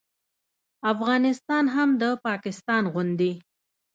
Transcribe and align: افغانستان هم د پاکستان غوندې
افغانستان 0.91 1.63
هم 1.75 1.89
د 2.01 2.03
پاکستان 2.25 2.83
غوندې 2.93 3.33